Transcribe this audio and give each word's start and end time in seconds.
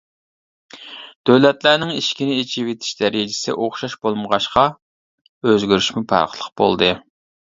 دۆلەتلەرنىڭ 1.29 1.91
ئىشىكنى 1.97 2.37
ئېچىۋېتىش 2.43 2.93
دەرىجىسى 3.01 3.55
ئوخشاش 3.65 3.97
بولمىغاچقا 4.07 4.63
ئۆزگىرىشمۇ 5.51 6.03
پەرقلىق 6.15 6.49
بولدى. 6.63 6.91